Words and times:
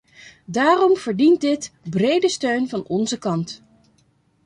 Daarom 0.45 0.97
verdient 0.97 1.41
dit 1.41 1.71
brede 1.89 2.29
steun 2.29 2.69
van 2.69 2.83
onze 2.85 3.17
kant. 3.17 3.63